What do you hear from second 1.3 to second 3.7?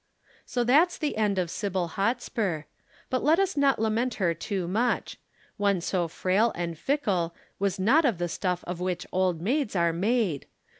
of Sybil Hotspur. But let us